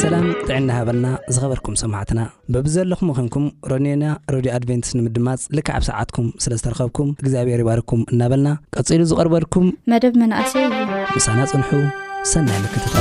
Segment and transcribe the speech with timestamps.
[0.00, 2.20] ሰላም ጥዕና ሃበልና ዝኸበርኩም ሰማዕትና
[2.54, 9.00] ብብ ዘለኹም ኮንኩም ሮኒና ሮድዮ ኣድቨንትስ ንምድማፅ ልክዓብ ሰዓትኩም ስለ ዝተረኸብኩም እግዚኣብሔር ይባርኩም እናበልና ቀጺሉ
[9.12, 10.84] ዝቐርበልኩም መደብ መናእሰይ እ
[11.16, 11.70] ንሳና ፅንሑ
[12.34, 12.94] ሰናይ ምክትት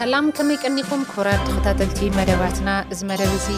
[0.00, 3.48] ሰላም ከመይቀኒኹም ክብራድ ከታተልቲ መደባትና እዚ መደብ እዚ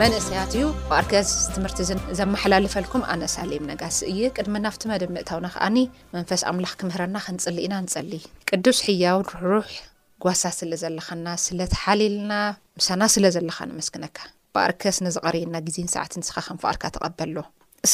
[0.00, 1.78] መንእስያት እዩ በኣርከስ ትምህርቲ
[2.20, 5.76] ዘመሓላለፈልኩም ኣነ ሳሌም ነጋስ እዩ ቅድሚ ናፍቲ መደብ ምእታውና ከዓኒ
[6.14, 8.12] መንፈስ ኣምላኽ ክምህረና ክንፅሊ ኢና ንፀሊ
[8.50, 9.68] ቅዱስ ሕያው ርሕሩሕ
[10.26, 12.32] ጓሳ ስለ ዘለኻና ስለ ተሓሊልና
[12.80, 14.18] ምሳና ስለ ዘለኻ ንመስክነካ
[14.56, 17.36] ብኣርከስ ንዝቐሪየና ግዜን ሰዕት ንስኻ ከንፍቅርካ ተቐበሎ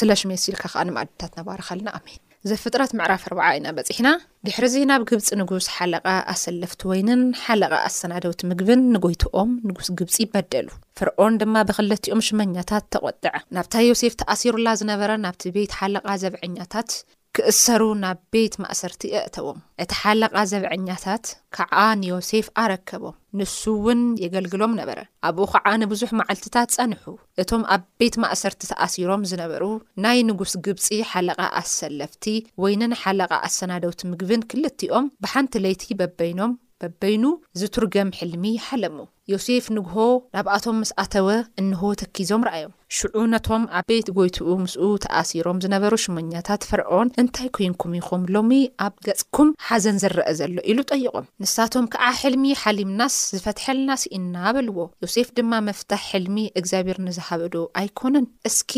[0.00, 2.04] ስለ ሽሚስኢልካ ከዓን መዕድታት ነባርኸልና ኣን
[2.44, 4.08] እዘብፍጥራት መዕራፍ 4ርዓ ኢና በፂሕና
[4.46, 10.68] ድሕሪዚ ናብ ግብፂ ንጉስ ሓለቓ ኣሰለፍቲ ወይንን ሓለቓ ኣሰናደውቲ ምግብን ንጐይትኦም ንጉስ ግብፂ ይበደሉ
[11.00, 16.88] ፍርዖን ድማ ብኽለቲኦም ሽመኛታት ተቖጥዐ ናብታ ዮሴፍ ተኣሲሩላ ዝነበረ ናብቲ ቤት ሓለቓ ዘብዐኛታት
[17.36, 21.24] ክእሰሩ ናብ ቤት ማእሰርቲ ኣእተዎም እቲ ሓለቓ ዘብዐኛታት
[21.56, 27.04] ከዓ ንዮሴፍ ኣረከቦም ንሱ እውን የገልግሎም ነበረ ኣብኡ ከዓ ንብዙሕ መዓልትታት ጸንሑ
[27.42, 29.62] እቶም ኣብ ቤት ማእሰርቲ ተኣሲሮም ዝነበሩ
[30.06, 32.26] ናይ ንጉስ ግብጺ ሓለቓ ኣሰለፍቲ
[32.64, 37.24] ወይነንሓለቓ ኣሰናደውቲ ምግብን ክልቲኦም ብሓንቲ ለይቲ በበይኖም በበይኑ
[37.60, 38.98] ዝትርገም ሕልሚ ሓለሙ
[39.32, 39.94] ዮሴፍ ንግሆ
[40.34, 41.28] ናብኣቶም ምስ ኣተወ
[41.60, 47.92] እንሆ ተኪዞም ረኣዮም ሽዑ ነቶም ኣብ በት ጎይትኡ ምስኡ ተኣሲሮም ዝነበሩ ሽመኛታት ፍርዖን እንታይ ኮንኩም
[47.98, 48.50] ኢኹም ሎሚ
[48.86, 55.28] ኣብ ገጽኩም ሓዘን ዘረአ ዘሎ ኢሉ ጠይቖም ንሳቶም ከዓ ሕልሚ ሓሊምናስ ዝፈትሐልናስ ኢና በልዎ ዮሴፍ
[55.36, 58.72] ድማ መፍታሕ ሕልሚ እግዚኣብሔር ንዝሃበዶ ኣይኮነን እስኪ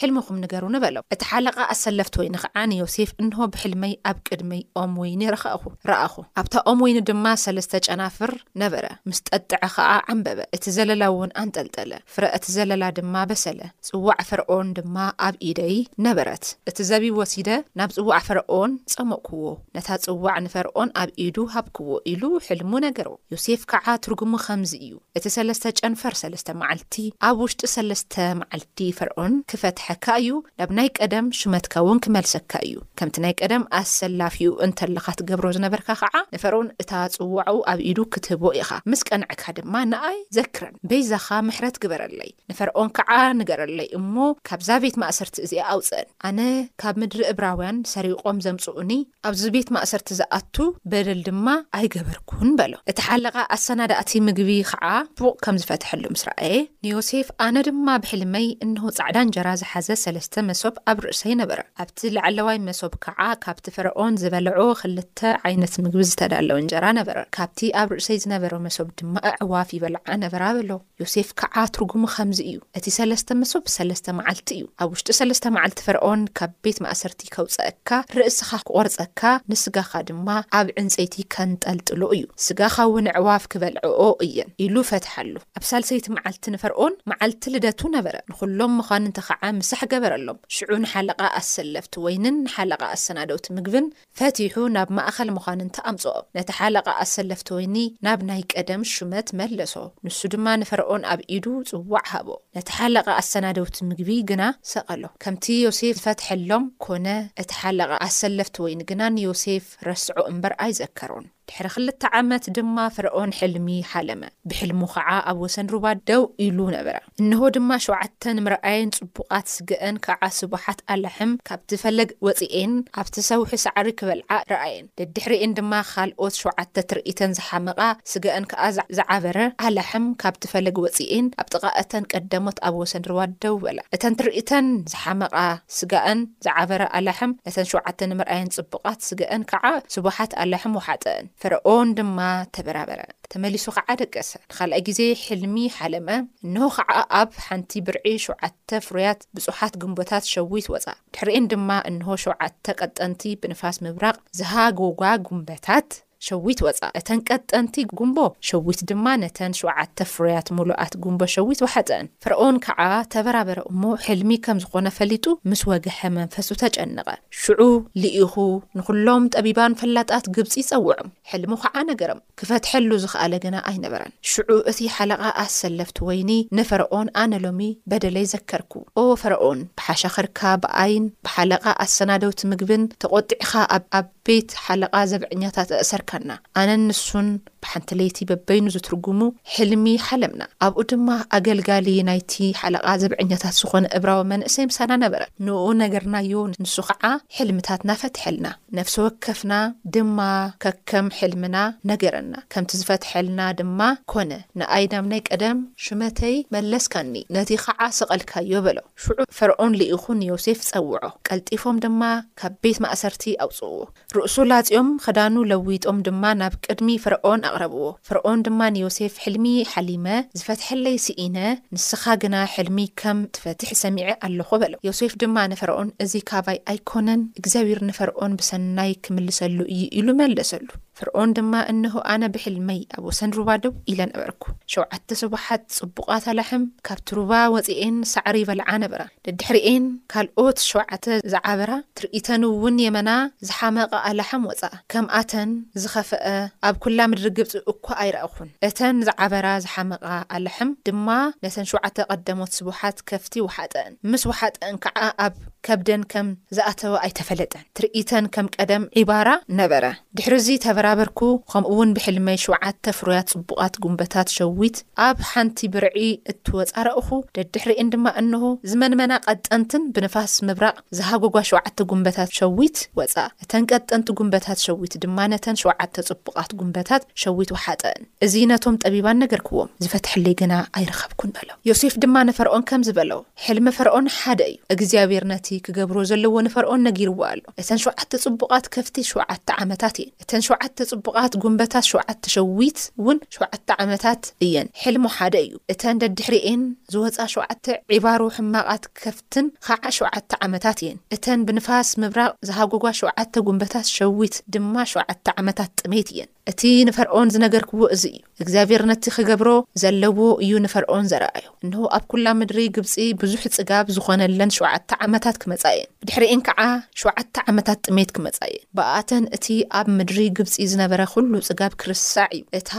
[0.00, 5.22] ሕልሚኹም ንገሩ ንበሎም እቲ ሓለቓ ኣሰለፍቲ ወይኒ ከዓ ንዮሴፍ እንሆ ብሕልመይ ኣብ ቅድመይ ኦም ወይኒ
[5.36, 5.62] ረኻኹ
[5.92, 8.34] ረኣኹ ኣብታ ኦም ወይኒ ድማ ሰለስተ ጨናፍር
[8.64, 14.68] ነበረ ምስ ጠጥዐ ከኣ ዓንበበ እቲ ዘለላ እውን ኣንጠልጠለ ፍረአቲ ዘለላ ድማ በሰለ ጽዋዕ ፈርዖን
[14.78, 15.76] ድማ ኣብ ኢደይ
[16.06, 17.48] ነበረት እቲ ዘቢብ ወሲደ
[17.80, 19.42] ናብ ጽዋዕ ፈርዖን ጸመክዎ
[19.78, 25.24] ነታ ጽዋዕ ንፈርዖን ኣብ ኢዱ ሃብክዎ ኢሉ ሕልሙ ነገሮ ዮሴፍ ከዓ ትርጉሙ ከምዚ እዩ እቲ
[25.36, 26.94] ሰለስተ ጨንፈር 3ለስተ መዓልቲ
[27.28, 33.16] ኣብ ውሽጢ ሰለስተ መዓልቲ ፍርዖን ክፈትሐካ እዩ ናብ ናይ ቀደም ሽመትካ እውን ክመልሰካ እዩ ከምቲ
[33.26, 39.00] ናይ ቀደም ኣሰላፊኡ እንተለኻ ትገብሮ ዝነበርካ ከዓ ንፈርዖን እታ ጽዋዑ ኣብ ኢዱ ክትህቦ ኢኻ ምስ
[39.10, 44.14] ቀንዕካ ድማ ንኣይ ዘክረን በይዛኻ ምሕረት ግበረለይ ንፈርኦን ከዓ ንገረለይ እሞ
[44.48, 46.38] ካብዛ ቤት ማእሰርቲ እዚኣ ኣውፅአን ኣነ
[46.82, 48.90] ካብ ምድሪ ዕብራውያን ሰሪቆም ዘምፅኡኒ
[49.28, 50.56] ኣብዚ ቤት ማእሰርቲ ዝኣቱ
[50.92, 51.46] በደል ድማ
[51.78, 54.84] ኣይገበርኩን በሎ እቲ ሓለቓ ኣሰናዳእቲ ምግቢ ከዓ
[55.22, 60.34] ቡቕ ከም ዝፈትሐሉ ምስ ራእየ ንዮሴፍ ኣነ ድማ ብሕል መይ እንሆ ፃዕዳ እንጀራ ዝሓዘ ሰለስተ
[60.50, 65.18] መሶብ ኣብ ርእሰይ ነበረ ኣብቲ ላዕለዋይ መሶብ ከዓ ካብቲ ፈርኦን ዝበልዖ ክልተ
[65.48, 70.72] ዓይነት ምግቢ ዝተዳለወ እንጀራ ነበረ ካብቲ ኣብ ርእሰይ ዝነበረ መሶብ ድማ ኣዕዋፍ ይበልዓ ነበራ በሎ
[71.02, 75.78] ዮሴፍ ከዓ ትርጉሙ ከምዚ እዩ እቲ ሰለስተ መሶብ ሰለስተ መዓልቲ እዩ ኣብ ውሽጢ 3ለስተ መዓልቲ
[75.88, 79.20] ፈርዖን ካብ ቤት ማእሰርቲ ከውፀአካ ርእስኻ ክቖርፀካ
[79.52, 80.28] ንስጋኻ ድማ
[80.60, 87.42] ኣብ ዕንፀይቲ ከንጠልጥሎ እዩ ስጋኻ ውንኣዕዋፍ ክበልዕኦ እየን ኢሉ ፈትሓሉ ኣብ ሳልሰይቲ መዓልቲ ንፈርኦን መዓልቲ
[87.54, 93.86] ልደቱ ነበረ ንዅሎም ምዃንንቲ ከዓ ምሳሕ ገበረሎም ሽዑ ንሓለቓ ኣሰለፍቲ ወይንን ንሓለቓ ኣሰናደውቲ ምግብን
[94.20, 99.57] ፈቲሑ ናብ ማእኸል ምዃንንቲ ኣምጽኦ ነቲ ሓለቓ ኣሰለፍቲ ወይኒ ናብ ናይ ቀደም ሹመት መ እዩ
[99.72, 104.42] ሶንሱ ድማ ንፈርኦን ኣብ ኢዱ ጽዋዕ ሃቦ ነቲ ሓለቓ ኣሰናደውቲ ምግቢ ግና
[104.72, 107.06] ሰቐሎ ከምቲ ዮሴፍ ዝፈትሐሎም ኮነ
[107.42, 113.68] እቲ ሓለቓ ኣሰለፍቲ ወይኒ ግና ንዮሴፍ ረስዖ እምበር ኣይዘከሩን ድሕሪ ክልተ ዓመት ድማ ፍርኦን ሕልሚ
[113.90, 119.96] ሓለመ ብሕልሙ ከዓ ኣብ ወሰን ሩባ ደው ኢሉ ነበራ እንሆ ድማ ሸውዓተ ንምርኣየን ጽቡቓት ስገአን
[120.06, 127.32] ከዓ ስቡሓት ኣላሕም ካብቲ ፈለግ ወፂኤን ኣብቲሰውሒ ሳዕሪ ክበልዓ ረኣየን ደድሕሪኢን ድማ ካልኦት ሸውዓተ እትርኢተን
[127.38, 127.80] ዝሓመቓ
[128.14, 128.62] ስጋአን ከዓ
[128.98, 129.38] ዝዓበረ
[129.68, 135.34] ኣላሕም ካብቲ ፈለግ ወፂኤን ኣብ ጥቓአተን ቀዳሞት ኣብ ወሰን ሩባድ ደው በላ እተን ትርኢተን ዝሓመቓ
[135.78, 142.20] ስጋአን ዝዓበረ ኣላሕም እተን ሸውዓተ ንምርኣየን ጽቡቓት ስገአን ከዓ ስቡሓት ኣላሕም ወሓጠአን ፈርኦን ድማ
[142.54, 143.00] ተበራበረ
[143.32, 146.08] ተመሊሱ ከዓ ደቀሰ ንኻልእ ግዜ ሕልሚ ሓለመ
[146.46, 153.22] እንሆ ኸዓ ኣብ ሓንቲ ብርዒ ሸዓተ ፍሩያት ብጹሓት ጉንበታት ሸዊትወፃእ ድሕሪኤን ድማ እንሆ ሸውዓተ ቐጠንቲ
[153.42, 155.88] ብንፋስ ምብራቕ ዝሃጎጓ ጉንበታት
[156.26, 158.18] ሸዊት ወፃእ እተን ቀጥጠንቲ ጉንቦ
[158.48, 162.80] ሸዊት ድማ ነተን 7ዓተ ፍሩያት ሙሉኣት ጉንቦ ሸዊት ወሓፀአን ፍርኦን ከዓ
[163.12, 167.08] ተበራበረ እሞ ሕልሚ ከም ዝኾነ ፈሊጡ ምስ ወግሐ መንፈሱ ተጨንቐ
[167.42, 167.60] ሽዑ
[168.02, 168.34] ልኢኹ
[168.78, 175.22] ንኹሎም ጠቢባን ፈላጣት ግብፂ ይፀውዖም ሕልሙ ከዓ ነገረም ክፈትሐሉ ዝክኣለ ግና ኣይነበረን ሽዑ እቲ ሓለቓ
[175.44, 176.30] ኣሰለፍቲ ወይኒ
[176.60, 177.62] ንፈርኦን ኣነሎሚ
[177.92, 178.72] በደለይ ዘከርኩ
[179.02, 186.34] ኦ ፍርኦን ብሓሸኽርካ ብኣይን ብሓለቓ ኣሰናደውቲ ምግብን ተቆጢዕካ ኣብ ኣብ ቤት ሓለቓ ዘብዕኛታት ኣእሰር kana
[186.56, 189.20] ana nisun ብሓንቲለይቲ በበይኑ ዝትርጉሙ
[189.54, 191.08] ሕልሚ ሓለምና ኣብኡ ድማ
[191.38, 196.32] ኣገልጋሊ ናይቲ ሓለቓ ዘብዐኛታት ዝኾነ እብራዊ መንእሰይ ምሳና ነበረ ንኡ ነገርናዮ
[196.64, 197.04] ንሱ ከዓ
[197.36, 198.46] ሕልምታት እናፈትሐልና
[198.78, 199.52] ነፍሲ ወከፍና
[199.96, 200.18] ድማ
[200.64, 201.56] ከከም ሕልምና
[201.92, 203.80] ነገረና ከምቲ ዝፈትሐልና ድማ
[204.14, 204.30] ኮነ
[204.60, 211.02] ንኣይ ናብ ናይ ቀደም ሽመተይ መለስካኒ ነቲ ከዓ ሰቐልካዮ በሎ ሽዑ ፍርኦን ኢኹን ዮሴፍ ፀውዖ
[211.28, 212.02] ቀልጢፎም ድማ
[212.40, 213.72] ካብ ቤት ማእሰርቲ ኣውፅዎ
[214.16, 220.06] ርእሱ ላኦም ክዳኑ ለዊጦም ድማ ናብ ቅድሚ ፍረን ኣቅረብዎ ፍርኦን ድማ ንዮሴፍ ሕልሚ ሓሊመ
[220.38, 221.38] ዝፈትሐለይ ሲኢነ
[221.74, 227.80] ንስኻ ግና ሕልሚ ከም ትፈትሒ ሰሚዐ ኣለኾ በለ ዮሴፍ ድማ ንፈርኦን እዚ ካባይ ኣይኮነን እግዚኣብር
[227.90, 230.66] ንፈርኦን ብሰናይ ክምልሰሉ እዩ ኢሉ መለሰሉ
[230.98, 234.42] ፍርዖን ድማ እንሆ ኣነ ብሕል መይ ኣብ ወሰን ሩባ ደው ኢለ ነበርኩ
[234.72, 239.02] ሸውዓተ ስቡሓት ጽቡቓት ኣላሕም ካብ ትሩባ ወፂኤን ሳዕሪ በልዓ ነበራ
[239.32, 241.04] ንድሕሪኤን ካልኦት ሸዓተ
[241.34, 243.10] ዝዓበራ ትርኢተንእውን የመና
[243.50, 245.52] ዝሓመቐ ኣላሕም ወፃእ ከምኣተን
[245.84, 246.24] ዝኸፍአ
[246.68, 250.04] ኣብ ኵላ ምድሪ ግብፂ እኳ ኣይረእኹን እተን ዝዓበራ ዝሓመቓ
[250.38, 251.08] ኣላሕም ድማ
[251.46, 256.26] ነተን ሸዓተ ቐደሞት ስቡሓት ከፍቲ ወሓጠአን ምስ ወሓጠአን ከዓ ኣብ ከብደን ከም
[256.56, 259.28] ዝኣተወ ኣይተፈለጠን ትርኢተን ከም ቀደም ዒባራ
[259.60, 259.84] ነበረ
[260.18, 261.20] ድሕሪዚ ተበራበርኩ
[261.50, 264.76] ከምኡውን ብሕልመይ 7ዓተ ፍሩያት ፅቡቓት ጉንበታት ሸዊት
[265.06, 266.02] ኣብ ሓንቲ ብርዒ
[266.32, 267.08] እትወፃ ረእኹ
[267.38, 274.60] ደድሕርእን ድማ እንሆ ዝመንመና ቐጠንትን ብንፋስ ምብራቕ ዝሃጎጓ ሸውዓተ ጉንበታት ሸዊት ወፃእ እተን ቀጠንቲ ጉንበታት
[274.66, 280.52] ሸዊት ድማ ነተን ሸዓተ ፅቡቃት ጉንበታት ሸዊት ወሓጠን እዚ ነቶም ጠቢባን ነገር ክዎም ዝፈትሐለይ ግና
[280.80, 283.12] ኣይረከብኩን በሎ ዮሴፍ ድማ ነፈርኦን ከም ዝበሎ
[283.46, 289.48] ሕልሚ ፈርኦን ሓደ እዩ እግዚኣብርነት ክገብሮ ዘለዎ ንፈርኦን ነጊርዎ ኣሎ እተን ሸውዓተ ፅቡቓት ከፍቲ ሸዓተ
[289.64, 295.54] ዓመታት እየን እተን 7ዓተ ፅቡቓት ጉንበታት ሸውዓተ ሸዊት እውን ሸዓተ ዓመታት እየን ሕልሞ ሓደ እዩ
[295.74, 296.62] እተን ደድሕርኤን
[296.94, 297.64] ዝወፃ ሸዓተ
[297.96, 304.74] ዒባሮ ሕማቓት ከፍትን ከዓ 7ዓተ ዓመታት እየን እተን ብንፋስ ምብራቕ ዝሃጎጓ ሸዓተ ጉንበታት ሸዊት ድማ
[304.94, 309.48] ሸዓተ ዓመታት ጥሜይት እየን እቲ ንፈርኦን ዝነገርክዎ እዚ እ እግዚኣብሔር ነቲ ክገብሮ
[309.82, 312.92] ዘለዎ እዩ ንፈርኦን ዘረኣዮ እንሆ ኣብ ኩላ ምድሪ ግብፂ
[313.22, 316.60] ብዙሕ ጽጋብ ዝኾነለን 7ዓተ ዓመታት ክመጻ እየን ብድሕሪአን ከዓ
[317.02, 319.46] 7ዓተ ዓመታት ጥሜት ክመጻ እየን ብኣተን እቲ
[319.80, 322.72] ኣብ ምድሪ ግብፂ ዝነበረ ኩሉ ጽጋብ ክርሳዕ እዩ እታ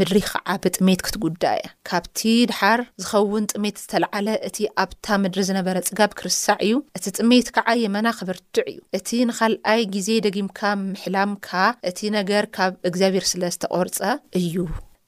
[0.00, 2.20] ምድሪ ከዓ ብጥሜት ክትጉዳእ እያ ካብቲ
[2.52, 8.06] ድሓር ዝኸውን ጥሜት ዝተለዓለ እቲ ኣብታ ምድሪ ዝነበረ ጽጋብ ክርሳዕ እዩ እቲ ጥሜት ከዓ የመና
[8.20, 11.48] ክብርትዕ እዩ እቲ ንኻልኣይ ግዜ ደጊምካ ምሕላምካ
[11.92, 12.72] እቲ ነገር ካብ
[13.14, 13.98] ብር ስለዝተቆርፀ
[14.42, 14.54] እዩ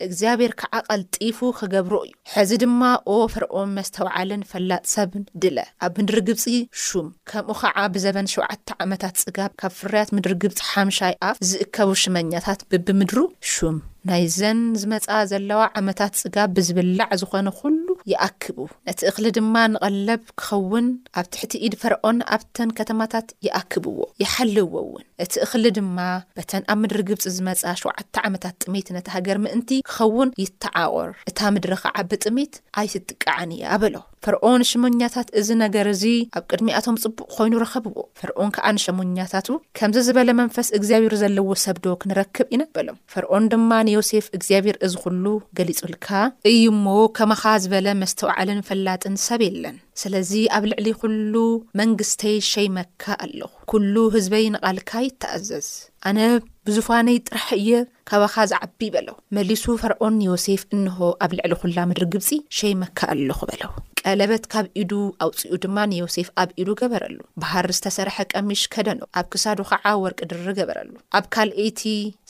[0.06, 2.80] እግዚኣብሔር ከዓ ቐልጢፉ ክገብሮ እዩ ሕዚ ድማ
[3.14, 5.12] ኦ ፍርኦም መስተውዓልን ፈላጥ ሰብ
[5.42, 5.56] ድለ
[5.86, 6.44] ኣብ ምድሪ ግብፂ
[6.84, 12.62] ሹም ከምኡ ከዓ ብዘበን 7ዓተ ዓመታት ጽጋብ ካብ ፍርያት ምድሪ ግብፂ ሓምሻይ ኣፍ ዝእከቡ ሽመኛታት
[12.72, 13.18] ብብምድሩ
[13.52, 13.78] ሹም
[14.10, 20.86] ናይ ዘን ዝመጻ ዘለዋ ዓመታት ጽጋብ ብዝብላዕ ዝኾነ ኩሉ ይኣክቡ ነቲ እኽሊ ድማ ንቐለብ ክኸውን
[21.20, 25.98] ኣብ ትሕቲ ኢድ ፈርዖን ኣብተን ከተማታት ይኣክብዎ የሓልውዎ ውን እቲ እኽሊ ድማ
[26.38, 31.74] በተን ኣብ ምድሪ ግብፂ ዝመጻ ሸውዓተ ዓመታት ጥሚት ነቲ ሃገር ምእንቲ ክኸውን ይተዓቖር እታ ምድሪ
[31.84, 36.02] ከዓ ብጥሚት ኣይትጥቃዐን እያ ኣበሎ ፍርኦን ሸሙኛታት እዚ ነገር እዙ
[36.38, 39.46] ኣብ ቅድሚኣቶም ጽቡቕ ኾይኑ ረኸብዎ ፍርኦን ከዓ ንሸሙኛታት
[39.78, 45.24] ከምዘ ዝበለ መንፈስ እግዚኣብሔሩ ዘለዎ ሰብዶ ክንረክብ ኢነበሎ ፍርኦን ድማ ንዮሴፍ እግዚኣብሔር እዚ ዅሉ
[45.60, 46.08] ገሊጹልካ
[46.50, 46.86] እዩ እሞ
[47.18, 51.34] ከማኻ ዝበለ መስተውዕልን ፈላጥን ሰብ የለን ስለዚ ኣብ ልዕሊ ዅሉ
[51.80, 55.68] መንግስተይ ሸይመካ ኣለኹ ኵሉ ህዝበይ ንቓልካ ይተኣዘዝ
[56.08, 56.18] ኣነ
[56.66, 57.70] ብዙፋነይ ጥራሕ እየ
[58.10, 62.28] ካባኻ ዝዓቢ በለው መሊሱ ፈርዖን ዮሴፍ እንሆ ኣብ ልዕሊ ዅላ ምድሪ ግብጺ
[62.58, 64.92] ሸይመካ ኣለኹ በለው ቀለበት ካብ ኢዱ
[65.24, 70.46] ኣውፂኡ ድማ ንዮሴፍ ኣብ ኢዱ ገበረሉ ባህር ዝተሰርሐ ቀሚሽ ከደኖ ኣብ ክሳዱ ኸዓ ወርቂ ድሪ
[70.58, 71.82] ገበረሉ ኣብ ካልአይቲ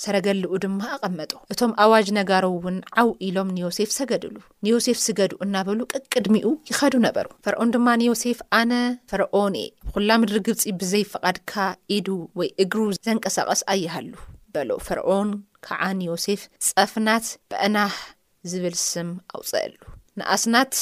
[0.02, 4.34] ሰረገልኡ ድማ ኣቐመጦ እቶም ኣዋጅ ነጋሮ እውን ዓው ኢሎም ንዮሴፍ ሰገድሉ
[4.66, 8.72] ንዮሴፍ ስገዱ እናበሉ ቅቅድሚኡ ይኸዱ ነበሩ ፈርዖን ድማ ንዮሴፍ ኣነ
[9.12, 11.52] ፍርዖን እየ ኣብ ዅላ ምድሪ ግብጺ ብዘይፈቓድካ
[11.98, 12.08] ኢዱ
[12.40, 14.12] ወይ እግሩ ዘንቀሳቐስ ኣይሃሉ
[14.54, 15.28] በሎ ፈርዖን
[15.66, 17.94] ከዓ ንዮሴፍ ጸፍናት ብዕናህ
[18.50, 19.74] ዝብል ስም ኣውፅአሉ
[20.20, 20.72] ንኣስናት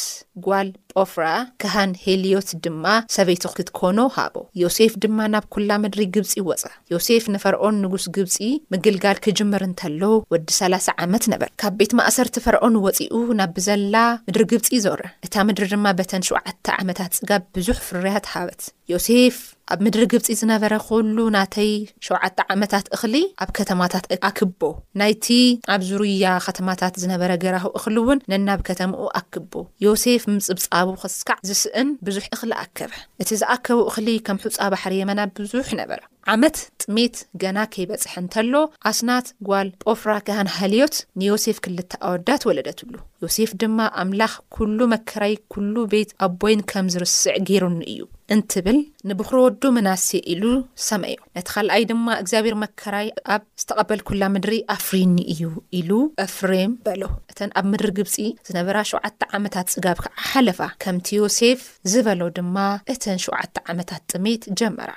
[0.45, 1.25] ጓል ጶፍራ
[1.63, 2.85] ክሃን ሄልዮት ድማ
[3.17, 6.63] ሰበይት ክትኮኖ ሃቦ ዮሴፍ ድማ ናብ ኵላ ምድሪ ግብጺ ወጸ
[6.95, 8.37] ዮሴፍ ንፈርዖን ንጉስ ግብጺ
[8.75, 10.03] ምግልጋል ክጅምር እንተሎ
[10.35, 13.95] ወዲ 30 ዓመት ነበር ካብ ቤት ማእሰርቲ ፈርዖን ወጺኡ ናብ ብዘላ
[14.27, 19.37] ምድሪ ግብጺ ዞውር እታ ምድሪ ድማ በተን 7ዓተ ዓመታት ጽጋብ ብዙሕ ፍርያት ሃበት ዮሴፍ
[19.73, 21.73] ኣብ ምድሪ ግብፂ ዝነበረ ዅሉ ናተይ
[22.07, 24.61] 7ተ ዓመታት እኽሊ ኣብ ከተማታት ኣክቦ
[25.01, 25.27] ናይቲ
[25.75, 29.53] ኣብ ዙሩያ ኸተማታት ዝነበረ ገራሁ እኽሊ እውን ነናብ ከተማኡ ኣክቦ
[29.87, 32.91] ዮሴፍ ምጽብጻቡ ክስካዕ ዝስእን ብዙሕ እኽሊ ኣከበ
[33.25, 36.01] እቲ ዝኣከቡ እኽሊ ከም ሕጻ ባሕሪ የመና ብዙሕ ነበረ
[36.35, 38.55] ዓመት ጥሜት ገና ከይበፅሐ እንተሎ
[38.91, 42.93] ኣስናት ጓል ጶፍራ ካሃን ሃልዮት ንዮሴፍ ክልተ ኣወዳት ወለደትሉ
[43.25, 48.03] ዮሴፍ ድማ ኣምላኽ ኩሉ መከራይ ኩሉ ቤት ኣቦይን ከም ዝርስዕ ገይሩኒ እዩ
[48.35, 50.45] እንትብል ንብክረወዱ መናሴ ኢሉ
[50.89, 55.43] ሰመዮ ነቲ ካልኣይ ድማ እግዚኣብሔር መከራይ ኣብ ዝተቐበል ኩላ ምድሪ ኣፍሪኒ እዩ
[55.81, 55.91] ኢሉ
[56.27, 58.15] ኣፍሬም በሎ እተን ኣብ ምድሪ ግብፂ
[58.51, 61.63] ዝነበራ ሸውዓተ ዓመታት ጽጋብ ከዓ ሓለፋ ከምቲ ዮሴፍ
[61.93, 62.57] ዝበሎ ድማ
[62.95, 64.91] እተን ሸዓተ ዓመታት ጥሜት ጀመራ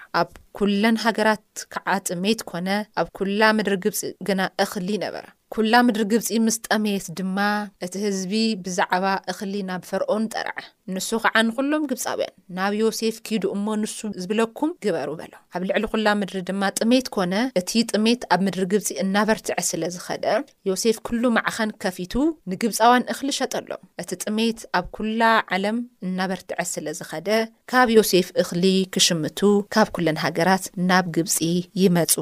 [0.60, 2.67] ኵለን ሃገራት ከዓ ጥሜት ኮነ
[3.01, 7.38] ኣብ ኵላ ምድሪ ግብፂ ግና እኽሊ ነበራ ኵላ ምድሪ ግብፂ ምስ ጠሜት ድማ
[7.86, 8.33] እቲ ህዝቢ
[8.65, 10.55] ብዛዕባ እኽሊ ናብ ፈርዖን ጠርዐ
[10.93, 16.07] ንሱ ከዓ ንኹሎም ግብፃውያን ናብ ዮሴፍ ኪዱ እሞ ንሱ ዝብለኩም ግበሩ በሎ ኣብ ልዕሊ ኹላ
[16.21, 20.25] ምድሪ ድማ ጥሜት ኮነ እቲ ጥሜት ኣብ ምድሪ ግብፂ እናበርትዐ ስለ ዝኸደ
[20.69, 22.13] ዮሴፍ ኩሉ መዕኸን ከፊቱ
[22.53, 25.23] ንግብፃውያን እኽሊ ሸጠሎም እቲ ጥሜት ኣብ ኵላ
[25.57, 27.29] ዓለም እናበርትዐ ስለ ዝኸደ
[27.73, 29.39] ካብ ዮሴፍ እኽሊ ክሽምቱ
[29.77, 31.37] ካብ ኩለን ሃገራት ናብ ግብፂ
[31.83, 32.13] ይመፁ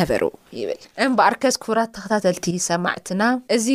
[0.00, 0.22] ነበሩ
[0.60, 3.22] ይብል እምበኣር ከስ ኩቡራት ተኸታተልቲ ሰማዕትና
[3.58, 3.66] እዚ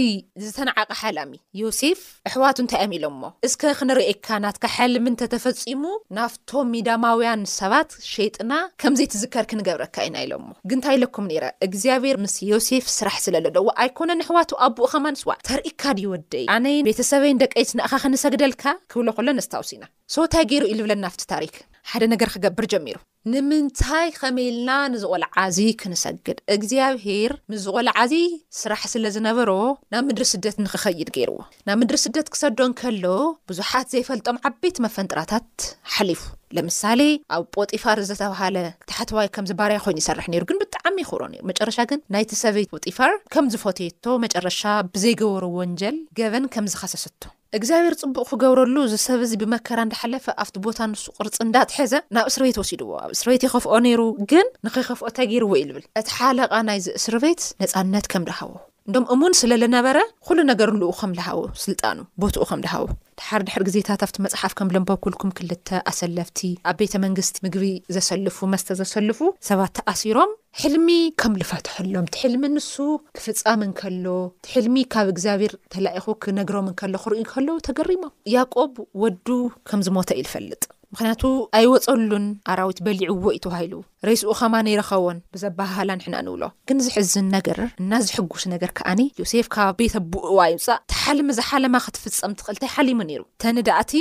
[0.45, 1.33] ዝተነዓቐ ሓላሚ
[1.63, 1.99] ዮሴፍ
[2.29, 5.83] ኣሕዋቱ እንታይ እኣሚ ኢሎም ሞ እስከ ክንርእካ ናትካ ሓሊ ምንተ ተፈጺሙ
[6.17, 13.17] ናፍቶም ሚዳማውያን ሰባት ሸይጥና ከምዘይ ትዝከር ክንገብረካ ኢና ኢሎምሞ ግንታይኢለኩም ነረ እግዚኣብሔር ምስ ዮሴፍ ስራሕ
[13.25, 18.63] ስለሎደዎ ኣይኮነ ኣሕዋቱ ኣቦኡ ኸማንስዋዕ ተርኢካ ድይወደይ ኣነይን ቤተሰበይን ደቀይስ ንኻ ክንሰግደልካ
[18.93, 19.85] ክብሎ ኮሎ ነስታውሲ ኢና
[20.17, 21.53] ሶታይ ገይሩ ኢልብለ ናፍቲ ታሪክ
[21.91, 22.95] ሓደ ነገር ክገብር ጀሚሩ
[23.33, 28.13] ንምንታይ ከመኢልና ንዝቆልዓእዚ ክንሰግድ እግዚኣብሄር ምስዝቆልዓእዚ
[28.59, 29.51] ስራሕ ስለ ዝነበሮ
[29.93, 31.37] ናብ ምድሪ ስደት ንክኸይድ ገይርዎ
[31.67, 33.05] ናብ ምድሪ ስደት ክሰዶን ከሎ
[33.51, 35.47] ብዙሓት ዘይፈልጦም ዓበይት መፈንጥራታት
[35.95, 36.23] ሓሊፉ
[36.57, 37.01] ለምሳሌ
[37.35, 38.57] ኣብ ፖጢፋር ዝተባሃለ
[38.91, 43.47] ታሕትዋይ ከምዚ ባርይ ኮይኑ ይሰርሕ ነሩ ግን ብጣዕሚ ይክብሮ መጨረሻ ግን ናይቲ ሰበይ ፖጢፋር ከም
[43.55, 44.61] ዝፈትየቶ መጨረሻ
[44.93, 47.23] ብዘይገበሩ ወንጀል ገበን ከም ዝኸሰሰቶ
[47.57, 52.57] እግዚኣብሔር ጽቡቕ ክገብረሉ ዝሰብ እዚ ብመከራ እንዳሓለፈ ኣብቲ ቦታ ንሱ ቅርፂ እንዳ ትሕዘ ናብ እስርቤት
[52.62, 58.24] ወሲድዎ ኣብ እስርቤት ይኸፍኦ ነይሩ ግን ንኸኸፍኦ ተገይርዎ ኢልብል እቲ ሓለቓ ናይዚ እስርቤት ነጻነት ከም
[58.29, 58.53] ድሃወ
[58.89, 62.83] እንዶም እሙን ስለ ለነበረ ኩሉ ነገር ልኡ ከም ለሃቦ ስልጣኑ ቦትኡ ከም ልሃቦ
[63.19, 66.39] ድሓሪ ድሕሪ ግዜታት ኣብቲ መፅሓፍ ከም ደምበ ኩልኩም ክልተ ኣሰለፍቲ
[66.71, 70.31] ኣብ ቤተ መንግስቲ ምግቢ ዘሰልፉ መስተ ዘሰልፉ ሰባት ተኣሲሮም
[70.63, 70.89] ሕልሚ
[71.23, 72.73] ከም ልፈትሐሎም ቲሕልሚ ንሱ
[73.19, 74.05] ክፍጻም እንከሎ
[74.53, 78.73] ሕልሚ ካብ እግዚኣብሔር ተላኢኹ ክነግሮም ከሎ ክርኢ ከህሎ ተገሪሞም ያቆብ
[79.03, 79.27] ወዱ
[79.71, 80.63] ከም ዝሞተ ኢልፈልጥ
[80.95, 81.23] ምክንያቱ
[81.59, 83.73] ኣይወፀሉን ኣራዊት በሊዕዎ እዩ ተባሂሉ
[84.07, 89.93] ሬስኡ ኸማ ነይረኸዎን ብዘባህላ ንሕና ንብሎ ግን ዝሕዝን ነገር እናዝሕጉስ ነገር ከዓኒ ዮሴፍ ካብ ቤተ
[90.01, 93.93] ኣብእእዋ ይውፃእ እተሓልም ዛሓለማ ክትፍፀም ትኽእል ንተይ ሓሊሙ ነይሩ ተኒዳእቲ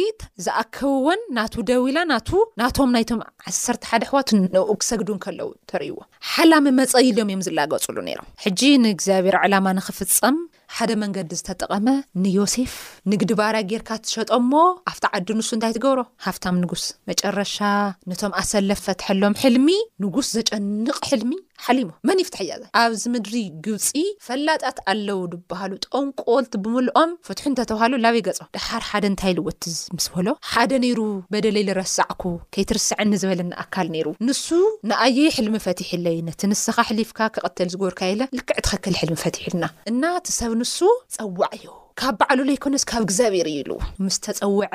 [0.46, 2.20] ዝኣከብዎን ናቱ ደዊላ ና
[2.62, 3.22] ናቶም ናይቶም
[3.52, 5.96] ዓሰርሓደ ኣሕዋት ንኡ ክሰግዱን ከለው ተርእዎ
[6.34, 8.28] ሓላሚ መፀይሎም እዮም ዝለገጹሉ ነሮም
[8.60, 10.38] ጂ ንእግዚኣብሔር ዕላማ ንኽፍፀም
[10.76, 11.88] ሓደ መንገዲ ዝተጠቐመ
[12.22, 12.72] ንዮሴፍ
[13.12, 17.54] ንግድባራ ጌርካ ትሸጠ ሞ ኣፍቲ ዓዲ ንሱ እንታይ ትገብሮ ሃፍታም ንጉስ መጨረሻ
[18.10, 19.68] ነቶም ኣሰለፍ ፈትሐሎም ሕልሚ
[20.04, 21.34] ንጉስ ዘጨንቕ ሕልሚ
[21.66, 23.34] ሓሊሞ መን ይፍትሕ እያዘይ ኣብዚ ምድሪ
[23.66, 23.88] ግብፂ
[24.26, 29.62] ፈላጣት ኣለዉ ድበሃሉ ጠንቆልቲ ብምልኦም ፍትሑ እንተተባሃሉ ላበይ ገጾ ድሓር ሓደ እንታይ ልወቲ
[29.96, 31.00] ምስ በሎ ሓደ ነይሩ
[31.34, 32.22] በደለይ ዝረሳዕኩ
[32.56, 34.46] ከይትርስዕኒ ዝበለኒ ኣካል ነይሩ ንሱ
[34.90, 39.64] ንኣየይ ሕልሚ ፈቲሒ ኣለ ነቲ ንስኻ ሕሊፍካ ክቐተል ዝገብርካ ኢለ ልክዕ ትኸክል ሕልሚ ፈቲሕ ኢልና
[39.92, 40.76] እና እቲሰብ ንሱ
[41.16, 41.66] ፀዋዕዩ
[42.00, 43.72] ካብ በዕሉ ለይኮነስ ካብ እግዚኣብሔር እዩኢሉ
[44.04, 44.70] ምስ ተፀውዐ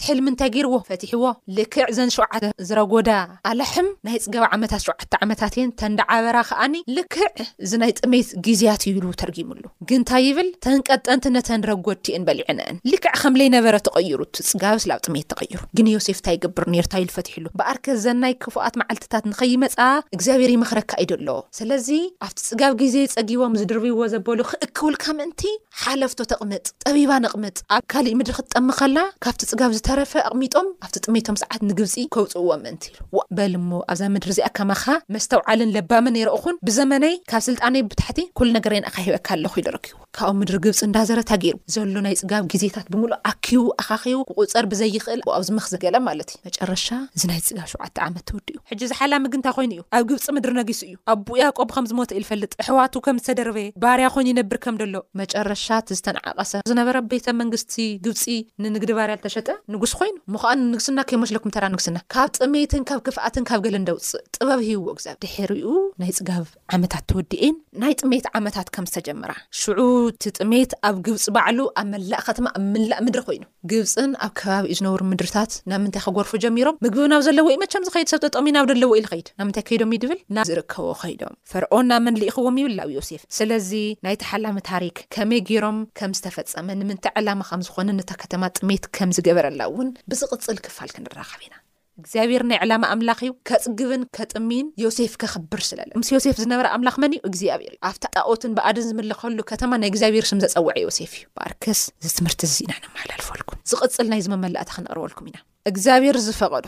[0.00, 1.24] ትሕልሚ እንታይ ገይርዎ ፈትሕዎ
[1.56, 3.08] ልክዕ ዘን ሸውዓተ ዝረጎዳ
[3.50, 7.20] ኣላሕም ናይ ፅጋብ ዓመታት ሸውዓተ ዓመታት እየን ተንዳዓበራ ከኣኒ ልክዕ
[7.64, 13.74] እዚናይ ጥሜት ግዜያት እዩሉ ተርጊሙሉ ግ እንታይ ይብል ተንቀጠንቲ ነተን ረጎድቲእን በሊዕነአን ልክዕ ከም ለይነበረ
[13.88, 18.74] ተቐይሩ ቲ ፅጋብ ስላኣብ ጥሜት ተቐይሩ ግን ዮሴፍ እንታይ ይገብር ኔእንታ ይሉፈትሕሉ በኣርከ ዘናይ ክፉኣት
[18.80, 19.76] መዓልትታት ንኸይመፃ
[20.16, 21.28] እግዚኣብሔር ይመክረካኢደ ኣሎ
[21.60, 21.88] ስለዚ
[22.26, 25.42] ኣብቲ ፅጋብ ግዜ ፀጊቦም ዝድርብይዎ ዘበሉ ክእክውልካ ምእንቲ
[25.84, 31.36] ሓለፍቶ ተቕምጥ ጠቢባን ቕምጥ ኣብ ካሊእ ምድሪ ክትጠሚ ከላ ካብቲ ፅጋብ ብተረፈ ኣቕሚጦም ኣብቲ ጥሜቶም
[31.40, 37.42] ሰዓት ንግብፂ ከውፅዎ ምእንቲ ሉ በሊ ሞ ኣብዛ ምድሪ እዚኣከማካ መስተውዓልን ለባመ ነሮኹን ብዘመነይ ካብ
[37.48, 42.14] ስልጣነይ ብታሕቲ ኩሉ ነገረን ኣካሂበካ ኣለኹ ኢሉ ረኪቡ ካብኣ ምድሪ ግብፂ እንዳዘረታ ገይሩ ዘሎ ናይ
[42.20, 46.86] ፅጋብ ግዜታት ብምሉ ኣኪቡ ኣካከቡ ብቁፀር ብዘይኽእል ኣብዚመክዘገለ ማለት እዩ መጨረሻ
[47.18, 50.96] እዚናይ ፅጋብ ሸዓተ ዓመት ትውዲ እዩ ሕጂ ዝሓላምግንታ ኮይኑ እዩ ኣብ ግብፂ ምድሪ ነጊሱ እዩ
[51.14, 56.52] ኣብቡ ያቆብ ከም ዝሞት ኢዝፈልጥ ኣሕዋቱ ከም ዝተደርበየ ባርያ ኮይኑ ይነብር ከም ደሎ መጨረሻት ዝተነዓቐሰ
[56.72, 57.76] ዝነበረ ቤተ መንግስቲ
[58.08, 58.24] ግብፂ
[58.66, 63.60] ንንግዲ ባርያ ዝተሸጠ ንጉስ ኮይኑ ምኸኣን ንግስና ከይመስለኩም ተራ ንግስና ካብ ጥሜይትን ካብ ክፍኣትን ካብ
[63.64, 65.68] ገለ እንደውፅእ ጥበብ ሂዎ ግዘብ ድሕሪኡ
[66.02, 66.44] ናይ ፅጋብ
[66.76, 72.46] ዓመታት ተወዲኤን ናይ ጥሜት ዓመታት ከም ዝተጀምራ ሽዑቲ ጥሜት ኣብ ግብፂ ባዕሉ ኣብ መላእ ኸተማ
[72.58, 77.22] ኣብ ምላእ ምድሪ ኮይኑ ግብፅን ኣብ ከባቢኡ ዝነብሩ ምድሪታት ናብ ምንታይ ኸገርፉ ጀሚሮም ምግቢብ ናብ
[77.28, 81.34] ዘሎወኢ መቸም ዝኸይድ ሰብ ጠጠሚ ናብ ደሎዎ ኢንኸይድ ናብምንታይ ከይዶም እዩ ድብል ና ዝርከቦ ከይዶም
[81.52, 83.72] ፍርዖ ናመን ልኢኽዎም ይብላው ዮሴፍ ስለዚ
[84.08, 90.56] ናይተሓላሚ ታሪክ ከመይ ገይሮም ከም ዝተፈፀመ ንምንታይ ዕላማ ከምዝኾነ ነታ ከተማ ጥሜት ከምዝገበረላ ውን ብዝቅፅል
[90.66, 91.54] ክፋል ክንራኸብ ኢና
[92.02, 97.12] እግዚኣብሔር ናይ ዕላማ ኣምላኽ እዩ ከፅግብን ከጥሚን ዮሴፍ ከክብር ስለለ ምስ ዮሴፍ ዝነበረ ኣምላኽ መን
[97.16, 102.10] እዩ እግዚኣብሔር እዩ ኣብታጣኦትን ብኣድን ዝምልከሉ ከተማ ናይ እግዚኣብሔር ሽም ዘፀውዐ ዮሴፍ እዩ በኣርከስ ዚ
[102.18, 105.38] ትምህርቲ ኢና ንመሓላልፈልኩም ዝቅፅል ናይ ዝመመላእታ ክነቅርበልኩም ኢና
[105.72, 106.66] እግዚኣብሔር ዝፈቐዱ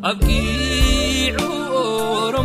[0.05, 1.35] aبكيع
[2.33, 2.35] ر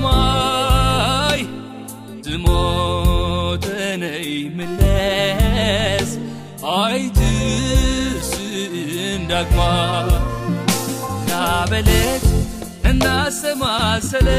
[9.35, 9.71] कमa
[11.29, 12.23] नाबeलेt
[12.91, 14.37] एnनासe maसले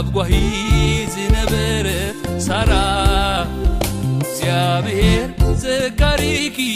[0.00, 1.88] अब gहिzinebeर
[2.46, 2.84] sरा
[4.38, 5.26] जiaबir
[5.64, 6.70] जकaरीकी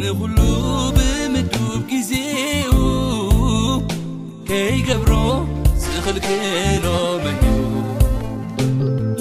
[0.00, 0.38] ንኩሉ
[0.96, 2.70] ብምዱብ ጊዜኡ
[4.48, 5.12] ከይገብሮ
[5.82, 7.42] ዝኽልክሎመዩ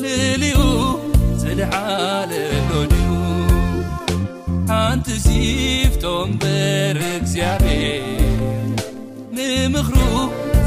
[0.01, 0.59] ልልኡ
[1.41, 3.07] ዘድዓለሎድዩ
[4.71, 7.49] ሓንቲ ሲፍቶም በርግዚያ
[9.37, 10.17] ንምኽሩኡ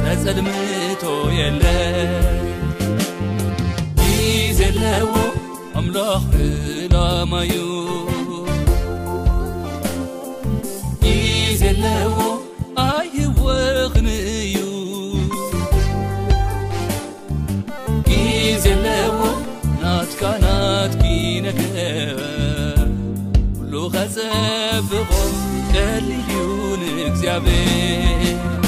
[0.07, 1.05] ዘጸልምቶ
[1.39, 1.65] የለ
[4.11, 5.15] ይዜ ለዎ
[5.81, 7.55] ኣምላኽ እላማዩ
[23.95, 25.09] خزبغ
[25.73, 28.62] كليون كزعبي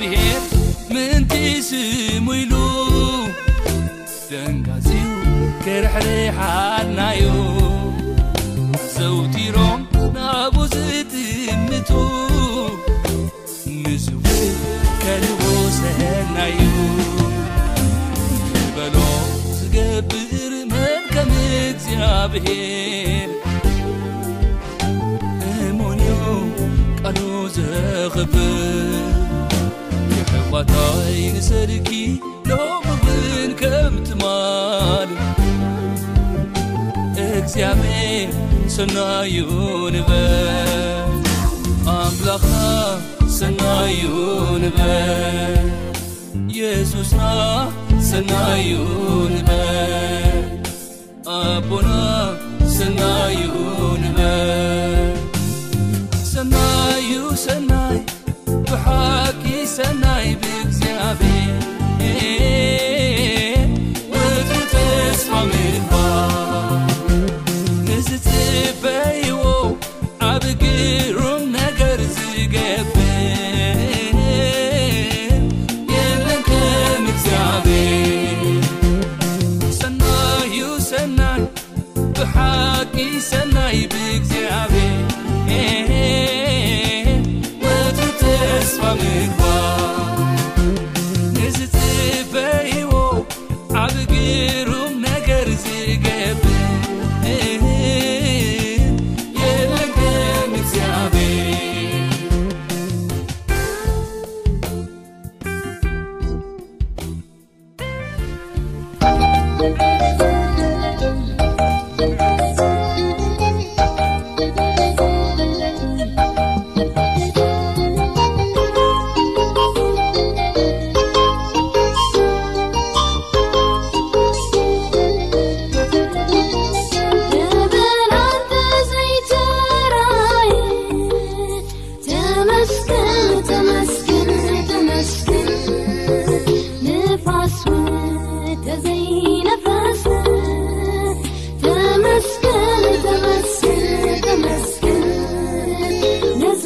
[0.00, 0.46] ብh
[0.94, 1.32] ምንቲ
[1.68, 2.54] sm ሉ
[4.30, 4.88] dgz
[5.66, 7.20] كርحr حny
[9.16, 9.78] ውቲሮm
[10.14, 11.90] nبsትምቱ
[21.54, 23.30] እግዚኣብሔር
[25.64, 26.10] እሞንዮ
[27.00, 27.18] ቃሉ
[27.56, 29.10] ዘኽብል
[30.16, 31.90] የሕዋታይ ንሰድኪ
[32.48, 35.10] ደኽብን ከም ትማል
[37.28, 38.30] እግዚኣብሔር
[38.76, 39.36] ሰናዩ
[39.96, 41.16] ንበል
[41.98, 42.46] ኣክላኻ
[43.38, 44.02] ሰናዩ
[44.64, 45.66] ንበል
[46.60, 47.22] የሱስና
[48.10, 48.70] ሰናዩ
[49.36, 50.31] ንበል
[51.40, 51.88] بن
[52.60, 53.52] سنايب
[57.34, 58.04] سيسي
[58.48, 60.51] بحك سي